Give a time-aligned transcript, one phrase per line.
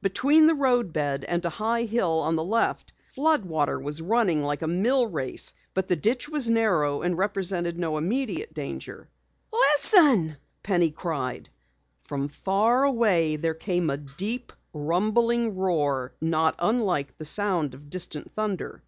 [0.00, 4.42] Between the road bed and a high hill on the left, flood water was running
[4.42, 9.10] like a mill race, but the ditch was narrow and represented no immediate danger.
[9.52, 11.50] "Listen!" Penny cried.
[12.00, 18.32] From far away there came a deep, rumbling roar not unlike the sound of distant
[18.32, 18.82] thunder.